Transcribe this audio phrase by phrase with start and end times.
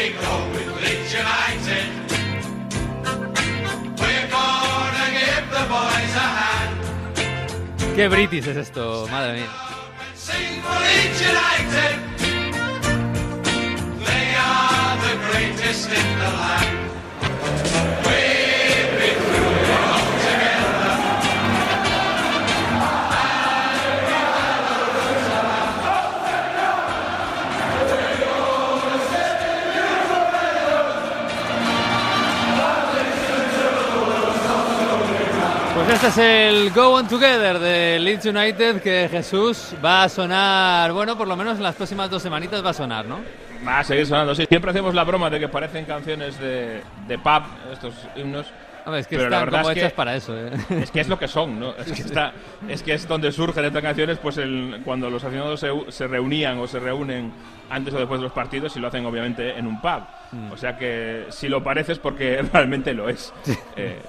[0.00, 1.88] we go with Leeds United.
[4.00, 6.74] We're gonna give the boys a hand.
[7.96, 9.50] Qué british es esto, madre mía.
[14.06, 16.69] They are the greatest in the land.
[35.92, 41.16] Este es el Go On Together de Leeds United que Jesús va a sonar, bueno,
[41.18, 43.18] por lo menos en las próximas dos semanitas va a sonar, ¿no?
[43.66, 44.46] Va a seguir sonando, sí.
[44.48, 48.46] Siempre hacemos la broma de que parecen canciones de, de pub, estos himnos.
[48.86, 50.50] Hombre, es que Pero la están verdad como es que- hechas para eso, ¿eh?
[50.82, 51.74] Es que es lo que son, ¿no?
[51.76, 52.32] Es que, está,
[52.68, 56.58] es que es donde surgen estas canciones, pues el- cuando los aficionados se, se reunían
[56.58, 57.32] o se reúnen
[57.68, 60.02] antes o después de los partidos y lo hacen obviamente en un pub.
[60.32, 60.52] Mm.
[60.52, 63.32] O sea que si lo parece es porque realmente lo es.
[63.76, 64.00] Eh,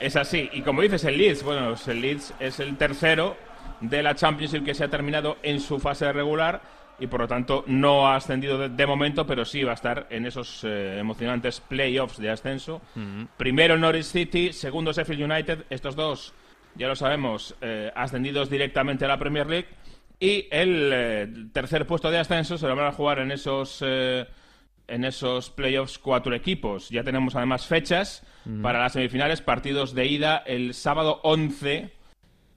[0.00, 0.48] es así.
[0.52, 3.36] Y como dices, el Leeds, bueno, el Leeds es el tercero
[3.80, 6.62] de la Championship que se ha terminado en su fase regular
[6.98, 10.06] y por lo tanto no ha ascendido de, de momento, pero sí va a estar
[10.08, 12.80] en esos eh, emocionantes playoffs de ascenso.
[13.36, 16.32] Primero el Norwich City, segundo Sheffield United, estos dos,
[16.74, 19.68] ya lo sabemos, eh, ascendidos directamente a la Premier League.
[20.18, 24.26] Y el eh, tercer puesto de ascenso se lo van a jugar en esos, eh,
[24.88, 26.88] en esos playoffs cuatro equipos.
[26.90, 28.22] Ya tenemos además fechas
[28.62, 31.90] para las semifinales, partidos de ida el sábado 11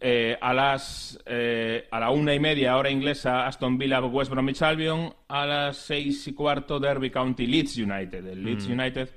[0.02, 4.62] eh, a las eh, a la una y media hora inglesa Aston Villa West Bromwich
[4.62, 8.26] Albion a las seis y cuarto Derby County Leeds United.
[8.26, 9.10] El Leeds United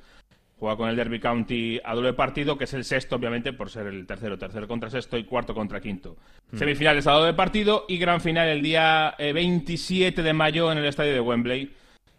[0.58, 3.86] juega con el Derby County a doble partido que es el sexto obviamente por ser
[3.86, 4.36] el tercero.
[4.38, 6.16] Tercero contra sexto y cuarto contra quinto.
[6.52, 10.86] Semifinales a doble partido y gran final el día eh, 27 de mayo en el
[10.86, 11.72] estadio de Wembley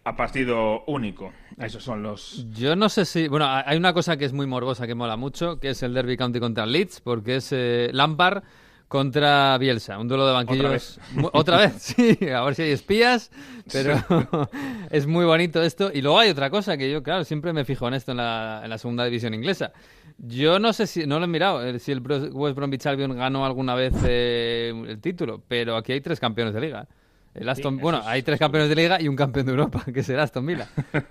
[0.06, 3.28] a partido único esos son los Yo no sé si.
[3.28, 6.18] Bueno, hay una cosa que es muy morbosa que mola mucho, que es el Derby
[6.18, 8.44] County contra Leeds, porque es eh, Lampard
[8.88, 10.72] contra Bielsa, un duelo de banquillos.
[10.72, 11.00] vez.
[11.16, 13.32] Mu- Otra vez, sí, a ver si hay espías,
[13.72, 13.95] pero
[14.92, 15.89] es muy bonito esto.
[15.94, 18.61] Y luego hay otra cosa que yo, claro, siempre me fijo en esto en la,
[18.64, 19.72] en la segunda división inglesa.
[20.20, 22.02] Yo no sé si, no lo he mirado, eh, si el
[22.33, 26.61] West Bromwich Albion ganó alguna vez eh, el título, pero aquí hay tres campeones de
[26.61, 26.88] liga.
[27.36, 30.04] El Aston, bueno, es- hay tres campeones de liga y un campeón de Europa, que
[30.04, 30.67] será Aston Villa.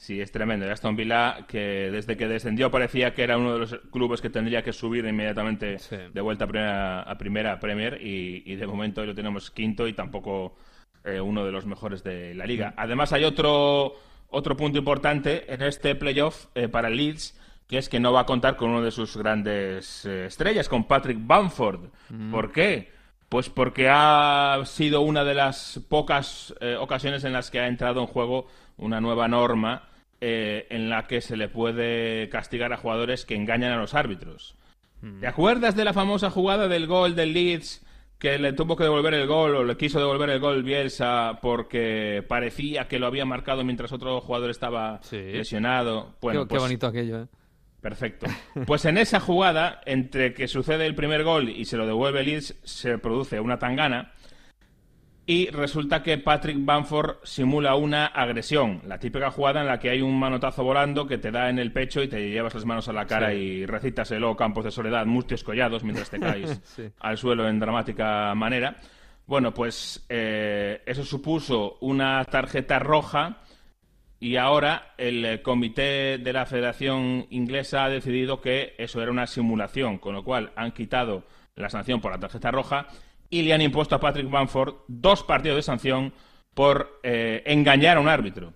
[0.00, 0.64] Sí, es tremendo.
[0.64, 4.30] El Aston Villa, que desde que descendió parecía que era uno de los clubes que
[4.30, 5.96] tendría que subir inmediatamente Sí.
[6.14, 9.94] de vuelta a primera, a primera Premier y, y de momento lo tenemos quinto y
[9.94, 10.56] tampoco
[11.04, 12.74] eh, uno de los mejores de la liga.
[12.76, 13.94] Además hay otro,
[14.28, 17.36] otro punto importante en este playoff eh, para el Leeds,
[17.66, 20.84] que es que no va a contar con uno de sus grandes eh, estrellas, con
[20.86, 21.88] Patrick Bamford.
[22.30, 22.92] ¿Por qué?
[23.28, 28.00] Pues porque ha sido una de las pocas eh, ocasiones en las que ha entrado
[28.00, 28.46] en juego
[28.78, 29.88] una nueva norma
[30.20, 34.56] eh, en la que se le puede castigar a jugadores que engañan a los árbitros.
[35.20, 37.84] ¿Te acuerdas de la famosa jugada del gol del Leeds
[38.18, 42.24] que le tuvo que devolver el gol o le quiso devolver el gol Bielsa porque
[42.26, 45.16] parecía que lo había marcado mientras otro jugador estaba Sí.
[45.18, 46.14] lesionado?
[46.20, 47.26] Bueno, qué, qué pues- bonito aquello, ¿eh?
[47.80, 48.26] Perfecto.
[48.66, 52.56] Pues en esa jugada, entre que sucede el primer gol y se lo devuelve Leeds,
[52.64, 54.12] se produce una tangana.
[55.26, 58.80] Y resulta que Patrick Bamford simula una agresión.
[58.86, 61.70] La típica jugada en la que hay un manotazo volando que te da en el
[61.70, 63.36] pecho y te llevas las manos a la cara Sí.
[63.36, 66.84] y recitas el "Oh, Campos de Soledad, mustios collados mientras te caes Sí.
[67.00, 68.76] al suelo en dramática manera.
[69.26, 73.42] Bueno, pues eh, eso supuso una tarjeta roja
[74.20, 79.26] y ahora el eh, comité de la Federación Inglesa ha decidido que eso era una
[79.26, 81.24] simulación, con lo cual han quitado
[81.54, 82.86] la sanción por la tarjeta roja
[83.30, 86.12] y le han impuesto a Patrick Bamford dos partidos de sanción
[86.54, 88.52] por eh, engañar a un árbitro.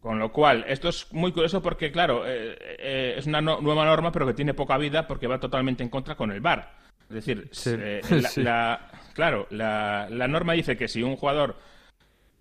[0.00, 3.84] Con lo cual, esto es muy curioso porque, claro, eh, eh, es una no- nueva
[3.84, 6.74] norma, pero que tiene poca vida porque va totalmente en contra con el VAR.
[7.08, 8.42] Es decir, Sí, eh, la- sí.
[8.42, 11.56] la- claro, la, la norma dice que si un jugador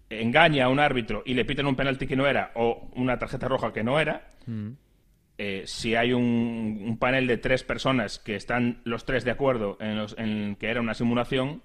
[0.10, 3.48] engaña a un árbitro y le piten un penalti que no era o una tarjeta
[3.48, 4.28] roja que no era,
[5.38, 9.78] eh, si hay un, un panel de tres personas que están los tres de acuerdo
[9.82, 11.62] en, los- en que era una simulación,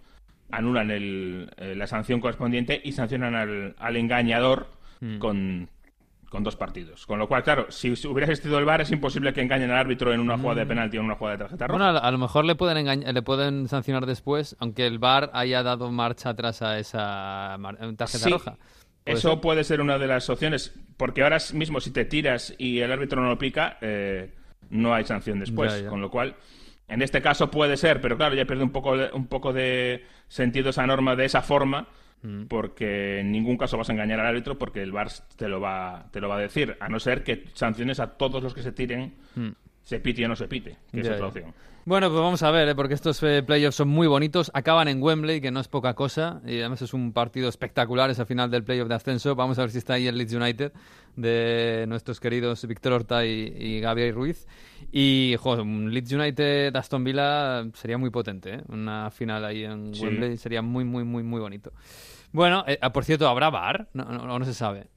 [0.51, 4.69] anulan el- eh, la sanción correspondiente y sancionan al, al engañador
[5.19, 5.69] con,
[6.31, 7.06] con dos partidos.
[7.06, 10.15] Con lo cual, claro, si hubiera existido el VAR es imposible que engañen al árbitro
[10.15, 11.85] en una jugada de penalti o en una jugada de tarjeta roja.
[11.85, 15.91] Bueno, a, lo mejor le pueden le pueden sancionar después, aunque el VAR haya dado
[15.91, 17.59] marcha atrás a esa
[17.97, 18.56] tarjeta Sí, roja.
[19.05, 19.41] Puede Eso ser.
[19.41, 23.21] puede ser una de las opciones, porque ahora mismo si te tiras y el árbitro
[23.21, 24.33] no lo pica, eh,
[24.71, 25.73] no hay sanción después.
[25.73, 25.88] Ya, ya.
[25.88, 26.37] Con lo cual,
[26.87, 30.71] en este caso puede ser, pero claro, ya pierde un poco, un poco de sentido
[30.71, 32.10] esa norma de esa forma, Mm.
[32.49, 36.07] Porque en ningún caso vas a engañar al árbitro porque el VAR te lo va,
[36.11, 38.73] te lo va a decir, a no ser que sanciones a todos los que se
[38.73, 39.49] tiren, mm.
[39.82, 41.55] Se pite o no se pite, que es otra opción.
[41.87, 42.75] Bueno, pues vamos a ver, ¿eh?
[42.75, 44.50] porque estos eh, playoffs son muy bonitos.
[44.53, 46.43] Acaban en Wembley, que no es poca cosa.
[46.47, 49.35] Y además es un partido espectacular, ese final del playoff de ascenso.
[49.35, 50.73] Vamos a ver si está ahí el Leeds United
[51.17, 54.47] de nuestros queridos Víctor Horta y, y Gabriel Ruiz.
[54.93, 58.62] Y, joder, un Leeds United Aston Villa sería muy potente, ¿eh?
[58.69, 61.73] Una final ahí en Wembley sería muy, muy, muy, muy bonito.
[62.33, 63.88] Bueno, eh, ah, por cierto, ¿habrá bar?
[63.94, 64.88] No, no, no, se sabe.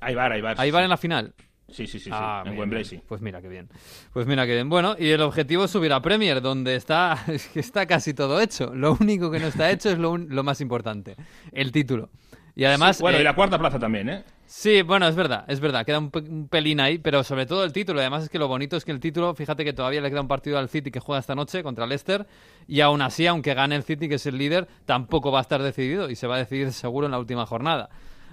[0.00, 0.56] Hay bar, hay bar.
[0.58, 1.34] ¿Hay bar en la final?
[1.72, 3.00] Sí, sí, sí, ah, en Wembley sí.
[3.06, 3.68] Pues mira qué bien.
[4.12, 4.68] Pues mira qué bien.
[4.68, 7.18] Bueno, y el objetivo es subir a Premier, donde está,
[7.54, 8.74] está casi todo hecho.
[8.74, 11.16] Lo único que no está hecho es lo, lo más importante,
[11.50, 12.10] el título.
[12.54, 13.00] Y además...
[13.00, 14.24] bueno, y eh, la cuarta plaza también, ¿eh?
[14.54, 16.10] Sí, bueno, es verdad, es verdad, queda un,
[16.50, 18.00] pelín ahí, pero sobre todo el título.
[18.00, 20.28] Además es que lo bonito es que el título, fíjate que todavía le queda un
[20.28, 22.26] partido al City que juega esta noche contra Leicester,
[22.68, 25.62] y aún así, aunque gane el City, que es el líder, tampoco va a estar
[25.62, 27.88] decidido y se va a decidir seguro en la última jornada.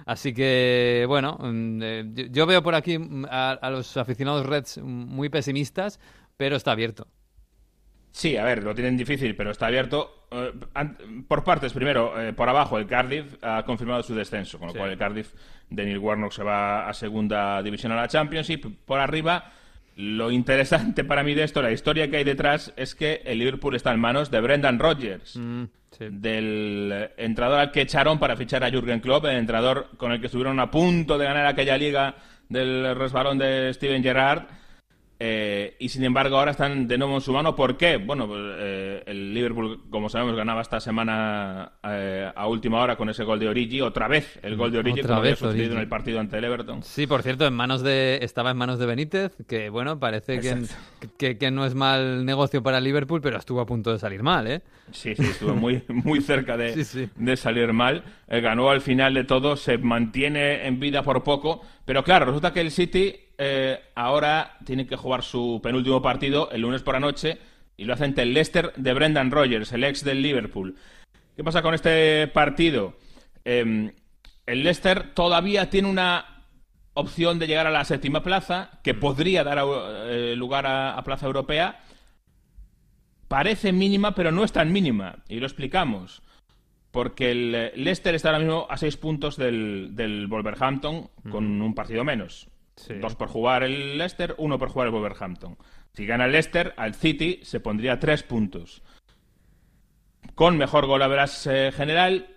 [0.06, 5.28] Así que, bueno, mm, eh, yo veo por aquí mm, a los aficionados Reds muy
[5.28, 6.00] pesimistas,
[6.36, 7.06] pero está abierto.
[8.12, 10.26] Sí, a ver, lo tienen difícil, pero está abierto.
[10.32, 10.52] Eh,
[11.28, 14.90] por partes, primero, eh, por abajo, el Cardiff ha confirmado su descenso, con lo cual
[14.90, 15.32] el Cardiff
[15.68, 18.66] de Neil Warnock se va a segunda división a la Championship.
[18.84, 19.52] Por arriba,
[19.96, 23.76] lo interesante para mí de esto, la historia que hay detrás, es que el Liverpool
[23.76, 25.64] está en manos de Brendan Rodgers, mm,
[25.98, 30.26] del entrenador al que echaron para fichar a Jürgen Klopp, el entrenador con el que
[30.26, 32.14] estuvieron a punto de ganar aquella liga
[32.48, 34.46] del resbalón de Steven Gerrard
[35.22, 37.54] eh, y sin embargo ahora están de nuevo en su mano.
[37.54, 37.98] ¿Por qué?
[37.98, 43.10] Bueno, pues, eh, el Liverpool, como sabemos, ganaba esta semana eh, a última hora con
[43.10, 43.82] ese gol de Origi.
[43.82, 46.82] Otra vez el gol de Origi, como había sucedido en el partido ante el Everton.
[46.82, 50.40] Sí, por cierto, en manos de estaba en manos de Benítez, que bueno, parece
[51.18, 54.46] que, que, no es mal negocio para Liverpool, pero estuvo a punto de salir mal,
[54.46, 54.62] ¿eh?
[54.90, 58.04] Sí, sí, estuvo muy, muy cerca de, de salir mal.
[58.26, 62.60] ganó al final de todo, se mantiene en vida por poco, pero claro, resulta que
[62.60, 67.38] el City eh, ahora tiene que jugar su penúltimo partido el lunes por la noche
[67.76, 70.76] y lo hace ante el Leicester de Brendan Rodgers, el ex del Liverpool.
[71.34, 72.96] ¿Qué pasa con este partido?
[73.44, 73.90] Em,
[74.46, 76.44] el Leicester todavía tiene una
[76.94, 81.80] opción de llegar a la séptima plaza, que podría dar eh, lugar a, plaza europea.
[83.26, 85.24] Parece mínima, pero no es tan mínima.
[85.28, 86.22] Y lo explicamos.
[86.90, 92.04] Porque el Leicester está ahora mismo a seis puntos del, del Wolverhampton, con un partido
[92.04, 92.48] menos.
[93.00, 95.56] Dos por jugar el Leicester, uno por jugar el Wolverhampton.
[95.92, 98.82] Si gana el Leicester, al City se pondría tres puntos.
[100.34, 102.36] Con mejor gol a eh, general.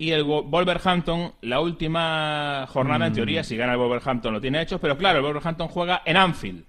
[0.00, 3.14] Y el Wolverhampton, la última jornada, en mm.
[3.16, 6.64] teoría, si gana el Wolverhampton lo tiene hecho, pero claro, el Wolverhampton juega en Anfield,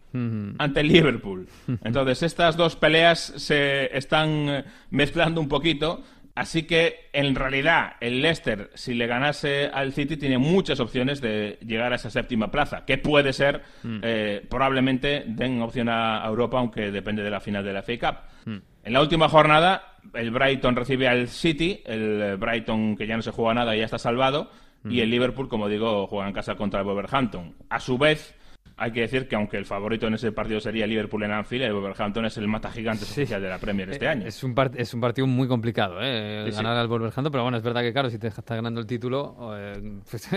[0.58, 1.48] ante el Liverpool.
[1.84, 6.04] Entonces, estas dos peleas se están eh, mezclando un poquito
[6.40, 11.60] Así que, en realidad, el Leicester, si le ganase al City, tiene muchas opciones de
[11.66, 14.00] llegar a esa séptima plaza, que puede ser, mm.
[14.02, 18.20] eh, probablemente den opción a Europa, aunque depende de la final de la FA Cup.
[18.46, 18.58] Mm.
[18.86, 23.32] En la última jornada, el Brighton recibe al City, el Brighton que ya no se
[23.32, 24.50] juega nada y ya está salvado,
[24.86, 25.00] y mm.
[25.00, 27.54] el Liverpool, como digo, juega en casa contra el Wolverhampton.
[27.70, 28.34] A su vez,
[28.80, 31.74] hay que decir que aunque el favorito en ese partido sería Liverpool en Anfield, el
[31.74, 34.26] Wolverhampton es el mata gigante oficial de la Premier este eh, año.
[34.26, 36.50] Es un, es un partido muy complicado, ¿eh?
[36.52, 39.36] ganar al Wolverhampton, pero bueno, es verdad que claro, si te estás ganando el título,
[39.58, 40.30] eh, pues,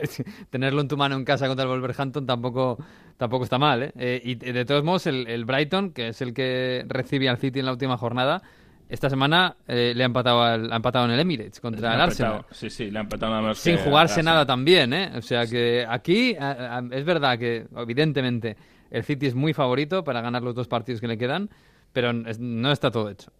[0.50, 2.78] tenerlo en tu mano en casa contra el Wolverhampton tampoco,
[3.16, 3.84] tampoco está mal.
[3.84, 3.92] ¿eh?
[3.96, 7.60] eh y de todos modos, el, el Brighton, que es el que recibe al City
[7.60, 8.42] en la última jornada,
[8.88, 12.44] esta semana eh, le ha empatado, ha empatado en el Emirates contra el Arsenal.
[12.50, 15.12] Sí, sí, le ha empatado Sin jugarse nada también, ¿eh?
[15.16, 16.36] O sea que aquí
[16.90, 18.56] es verdad que, evidentemente,
[18.90, 21.48] el City es muy favorito para ganar los dos partidos que le quedan,
[21.92, 23.32] pero no está todo hecho.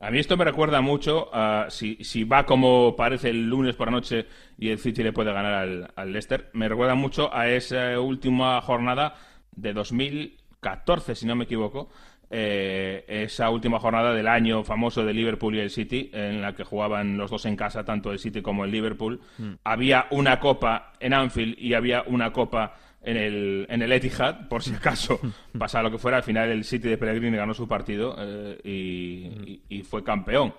[0.00, 3.86] A mí esto me recuerda mucho a si, si va como parece el lunes por
[3.86, 4.26] la noche
[4.58, 8.60] y el City le puede ganar al, al Leicester, me recuerda mucho a esa última
[8.60, 9.14] jornada
[9.52, 11.88] de 2014, si no me equivoco,
[12.30, 16.64] eh, esa última jornada del año famoso de Liverpool y el City, en la que
[16.64, 19.20] jugaban los dos en casa, tanto el City como el Liverpool.
[19.38, 19.52] Mm.
[19.64, 24.62] Había una copa en Anfield y había una copa en el, en el Etihad, por
[24.62, 25.20] si acaso
[25.58, 26.18] pasaba lo que fuera.
[26.18, 29.72] Al final el City de Pellegrini ganó su partido eh, mm.
[29.72, 30.54] y, fue campeón.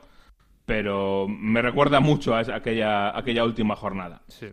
[0.65, 4.21] Pero me recuerda mucho a aquella, aquella última jornada.
[4.27, 4.47] Sí.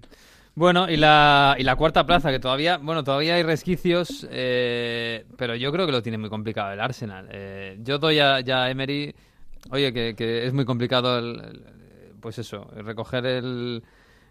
[0.54, 5.54] Bueno, y la, y la cuarta plaza, que todavía, bueno, todavía hay resquicios, eh, pero
[5.54, 7.28] yo creo que lo tiene muy complicado el Arsenal.
[7.30, 9.14] Eh, yo doy a, ya a Emery,
[9.70, 11.62] oye, que, que, es muy complicado, el,
[12.20, 13.82] pues eso, recoger el,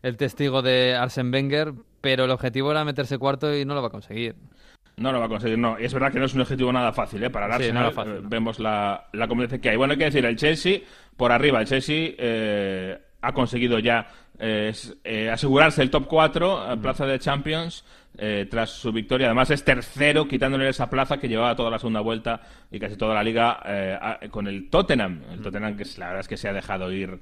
[0.03, 3.87] el testigo de Arsen Wenger, pero el objetivo era meterse cuarto y no lo va
[3.87, 4.35] a conseguir.
[4.97, 5.79] No lo va a conseguir, no.
[5.79, 7.31] Y es verdad que no es un objetivo nada fácil, ¿eh?
[7.31, 9.77] Para el Arsenal eh, vemos la, la competencia que hay.
[9.77, 10.81] Bueno, hay que decir, el Chelsea,
[11.17, 14.07] por arriba, el Chelsea ha conseguido ya
[14.41, 17.85] es eh, asegurarse el top 4 a plaza de Champions
[18.17, 19.27] eh, tras su victoria.
[19.27, 23.13] Además es tercero quitándole esa plaza que llevaba toda la segunda vuelta y casi toda
[23.15, 25.21] la liga eh, a- con el Tottenham.
[25.31, 27.19] El Tottenham que la verdad es que se ha dejado ir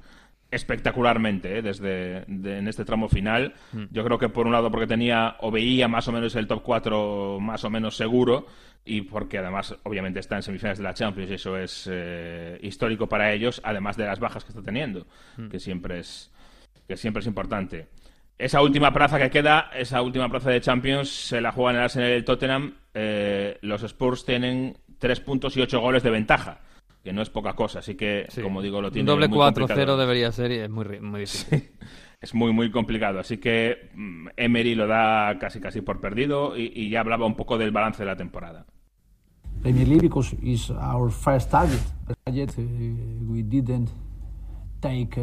[0.50, 1.62] espectacularmente ¿eh?
[1.62, 3.54] desde de- en este tramo final.
[3.92, 6.62] Yo creo que por un lado porque tenía o veía más o menos el top
[6.62, 8.46] 4 más o menos seguro
[8.84, 13.08] y porque además obviamente está en semifinales de la Champions y eso es eh, histórico
[13.08, 15.06] para ellos, además de las bajas que está teniendo,
[15.50, 16.32] que siempre es
[16.90, 17.86] que siempre es importante.
[18.36, 22.08] Esa última plaza que queda, esa última plaza de Champions, se la juegan el Arsenal
[22.08, 22.74] y el Tottenham.
[22.94, 26.58] Eh, los Spurs tienen tres puntos y ocho goles de ventaja,
[27.04, 27.78] que no es poca cosa.
[27.78, 28.42] Así que, Sí.
[28.42, 29.96] como digo, lo Un tiene doble muy 4-0 complicado.
[29.98, 31.70] debería ser y es muy, muy difícil.
[32.22, 33.18] Es muy, muy complicado.
[33.20, 37.34] Así que mm, Emery lo da casi, casi por perdido y, y ya hablaba un
[37.34, 38.66] poco del balance de la temporada.
[39.62, 41.80] Premier League because it's our first target.
[42.30, 42.62] Yet uh,
[43.32, 43.88] we didn't
[44.80, 45.22] take uh,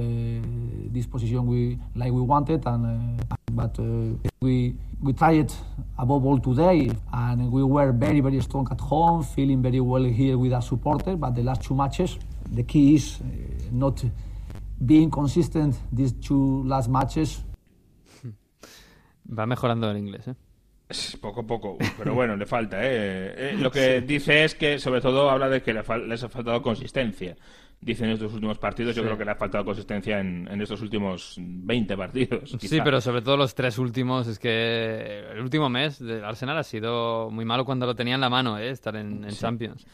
[0.94, 3.84] this position we like we wanted, and uh, but uh,
[4.42, 5.52] we we tried
[5.98, 10.38] above all today, and we were very very strong at home, feeling very well here
[10.38, 11.16] with our supporters.
[11.18, 12.18] But the last two matches,
[12.52, 13.26] the key is uh,
[13.72, 14.04] not
[14.86, 15.76] being consistent.
[15.92, 17.44] These two last matches
[19.30, 20.36] Va mejorando el inglés, ¿eh?
[21.20, 22.78] Poco a poco, pero bueno, le falta.
[22.82, 23.34] ¿eh?
[23.38, 26.30] Eh, lo que dice es que, sobre todo, habla de que le fal- les ha
[26.30, 27.36] faltado consistencia.
[27.80, 30.82] Dice en estos últimos partidos, yo creo que le ha faltado consistencia en, en estos
[30.82, 32.56] últimos 20 partidos.
[32.60, 36.64] Sí, pero sobre todo los tres últimos, es que el último mes del Arsenal ha
[36.64, 38.70] sido muy malo cuando lo tenía en la mano, ¿eh?
[38.70, 39.86] estar en, en Champions.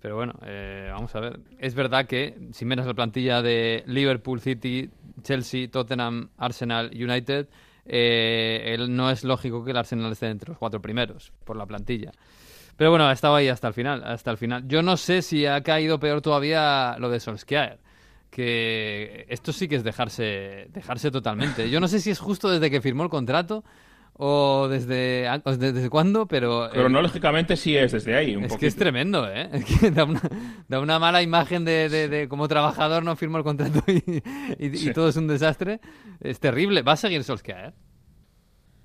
[0.00, 1.40] Pero bueno, eh, vamos a ver.
[1.58, 4.90] Es verdad que si miras la plantilla de Liverpool, City,
[5.22, 7.48] Chelsea, Tottenham, Arsenal, United,
[7.84, 11.66] eh, él no es lógico que el Arsenal esté entre los cuatro primeros por la
[11.66, 12.12] plantilla.
[12.78, 14.66] Pero bueno, ha estado ahí hasta el final, hasta el final.
[14.66, 17.80] Yo no sé si ha caído peor todavía lo de Solskjaer
[18.30, 21.68] que esto sí que es dejarse dejarse totalmente.
[21.70, 23.64] Yo no sé si es justo desde que firmó el contrato
[24.12, 28.36] o desde o desde, cuándo, pero eh, Cronológicamente sí es desde ahí.
[28.36, 29.48] Un es que es tremendo, ¿eh?
[29.52, 30.20] Es que da una,
[30.68, 34.22] da una mala imagen de, de- de como trabajador no firmó el contrato y,
[34.58, 35.80] y- todo es un desastre.
[36.20, 36.82] Es terrible.
[36.82, 37.72] Va a seguir Solskjaer.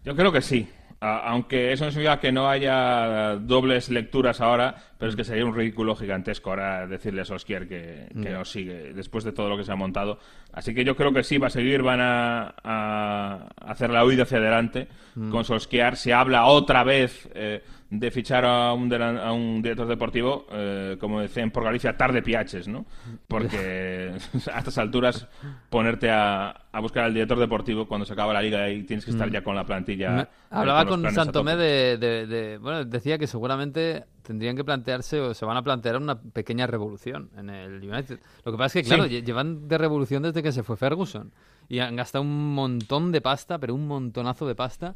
[0.06, 0.68] Yo creo que sí.
[1.03, 5.53] Aunque eso no significa que no haya dobles lecturas ahora, pero es que sería un
[5.53, 9.65] ridículo gigantesco ahora decirle a Solskjaer que, que no sigue después de todo lo que
[9.65, 10.17] se ha montado.
[10.53, 14.24] Así que yo creo que sí, va a seguir, van a, a hacer la huida
[14.24, 14.88] hacia adelante
[15.29, 15.98] con Solskjaer.
[15.98, 20.95] Se habla otra vez eh, de fichar a un, delan- a un director deportivo, eh,
[21.01, 22.86] como decían por Galicia, tarde piaches, ¿no?
[23.27, 24.12] Porque
[24.53, 25.27] a estas alturas
[25.69, 29.12] ponerte a, a buscar al director deportivo cuando se acaba la liga y tienes que
[29.12, 30.10] estar ya con la plantilla.
[30.12, 35.20] Me- Hablaba con a Santomé de, de- de- Bueno, decía que seguramente tendrían que plantearse
[35.22, 38.20] o se van a plantear una pequeña revolución en el United.
[38.44, 39.22] Lo que pasa es que, claro, Sí.
[39.22, 41.32] llevan de revolución desde que se fue Ferguson.
[41.70, 44.96] Y han gastado un montón de pasta, pero un montonazo de pasta.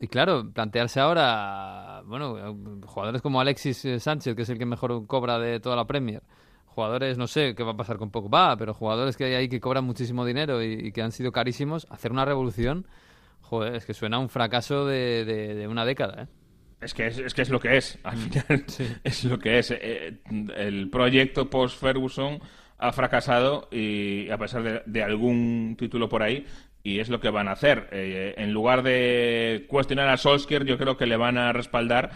[0.00, 5.06] Y claro, plantearse ahora, bueno, jugadores como Alexis eh, Sánchez, que es el que mejor
[5.06, 6.22] cobra de toda la Premier.
[6.66, 9.58] Jugadores, no sé qué va a pasar con Pogba, pero jugadores que hay ahí que
[9.60, 12.86] cobran muchísimo dinero y, y que han sido carísimos, hacer una revolución,
[13.40, 16.26] joder, es que suena a un fracaso de, de- de una década, ¿eh?
[16.80, 18.64] Es que es, es que es lo que es, al final
[19.04, 19.70] es lo que es.
[19.72, 20.20] Eh,
[20.56, 22.40] el proyecto post-Ferguson
[22.78, 26.46] ha fracasado y a pesar de, de algún título por ahí,
[26.82, 27.88] y es lo que van a hacer.
[27.92, 32.10] Eh, en lugar de cuestionar a Solskjaer, yo creo que le van a respaldar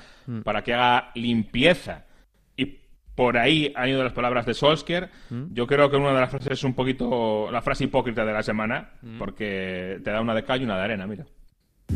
[0.45, 2.07] para que haga limpieza.
[2.57, 2.79] Y
[3.15, 5.11] por ahí han ido las palabras de Solskjaer.
[5.53, 8.43] Yo creo que una de las frases es un poquito la frase hipócrita de la
[8.43, 11.27] semana, porque te da una de cal y una de arena, mira.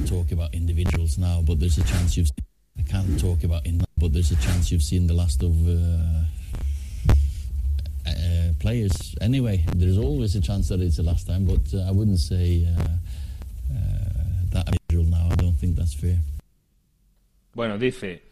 [0.04, 2.30] talk about individuals now, but there's a chance you've.
[2.78, 5.68] I can't talk about in that, but there's a chance you've seen the last of
[5.68, 6.25] uh,
[8.06, 9.14] uh, players.
[9.21, 12.66] Anyway, there's always a chance that it's the last time, but uh, I wouldn't say
[12.66, 13.76] uh, uh,
[14.52, 15.28] that now.
[15.30, 16.18] I don't think that's fair.
[17.54, 18.23] Bueno, dice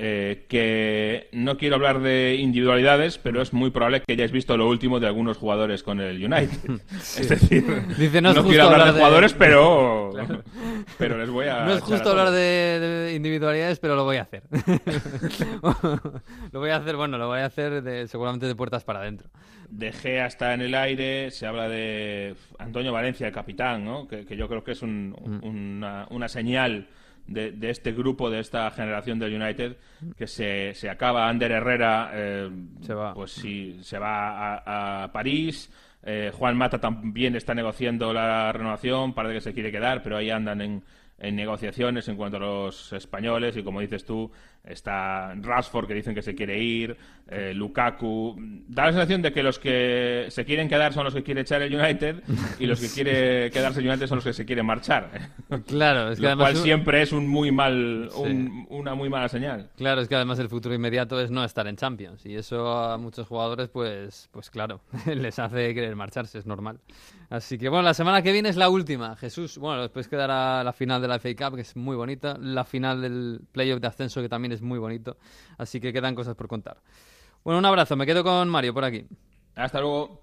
[0.00, 4.68] eh, que no quiero hablar de individualidades, pero es muy probable que hayáis visto lo
[4.68, 6.80] último de algunos jugadores con el United.
[7.18, 7.64] Es decir,
[7.98, 10.12] Dice, no es justo quiero hablar, hablar de de- jugadores, pero,
[10.98, 11.64] pero les voy a.
[11.64, 12.38] No es justo a hablar de,
[13.08, 14.44] de individualidades, pero lo voy a hacer.
[16.52, 19.28] lo voy a hacer, bueno, lo voy a hacer de- seguramente de puertas para adentro.
[19.70, 24.08] De Gea está en el aire, se habla de Antonio Valencia, el capitán, ¿no?
[24.08, 25.44] que, que yo creo que es un- Mm.
[25.44, 26.88] una, una señal
[27.28, 29.76] de, de este grupo, de esta generación del United,
[30.16, 31.28] que se, se acaba.
[31.28, 33.14] Ander Herrera, eh, Se va.
[33.14, 35.70] pues sí, se va a, a París.
[36.02, 40.30] Eh, Juan Mata también está negociando la renovación, parece que se quiere quedar, pero ahí
[40.30, 40.82] andan en,
[41.18, 44.30] en negociaciones en cuanto a los españoles y como dices tú,
[44.64, 46.96] está Rashford que dicen que se quiere ir,
[47.30, 48.36] eh, Lukaku.
[48.68, 51.62] Da la sensación de que los que se quieren quedar son los que quiere echar
[51.62, 52.22] el United
[52.58, 55.10] y los que quiere quedarse el United son los que se quieren marchar.
[55.66, 56.52] Claro, es que Lo además...
[56.52, 59.70] cual siempre es un muy mal, un- una muy mala señal.
[59.76, 62.98] Claro, es que además el futuro inmediato es no estar en Champions y eso a
[62.98, 66.78] muchos jugadores pues pues claro, les hace querer marcharse, es normal.
[67.30, 69.58] Así que bueno, la semana que viene es la última, Jesús.
[69.58, 73.02] Bueno, después quedará la final de la FA Cup que es muy bonita, la final
[73.02, 75.16] del playoff de ascenso que es muy bonito,
[75.56, 76.78] así que quedan cosas por contar.
[77.44, 79.06] Bueno, un abrazo, me quedo con Mario por aquí.
[79.54, 80.16] Hasta luego.